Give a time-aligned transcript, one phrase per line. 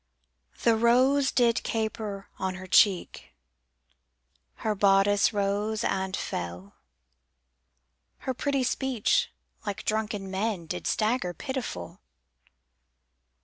[0.63, 3.35] The rose did caper on her cheek,
[4.55, 6.73] Her bodice rose and fell,
[8.25, 9.29] Her pretty speech,
[9.63, 11.99] like drunken men, Did stagger pitiful.